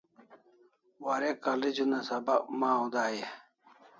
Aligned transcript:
Warek 1.03 1.37
college 1.45 1.81
una 1.85 1.99
sabak 2.07 2.41
maw 2.59 2.81
dai 2.93 3.15
e? 3.25 3.27